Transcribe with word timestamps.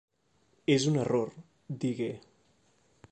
"És 0.75 0.87
un 0.91 0.97
error", 1.01 1.35
digué. 1.85 2.11